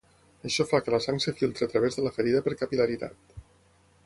Això 0.49 0.65
fa 0.71 0.79
que 0.85 0.93
la 0.95 1.01
sang 1.07 1.19
es 1.21 1.29
filtri 1.41 1.67
a 1.67 1.69
través 1.75 1.99
de 2.01 2.07
la 2.09 2.13
ferida 2.19 2.45
per 2.49 2.57
capil·laritat. 2.63 3.39